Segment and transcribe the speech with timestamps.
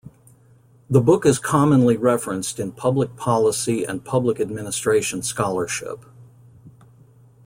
[0.89, 6.05] The book is commonly referenced in public policy and public administration scholarship.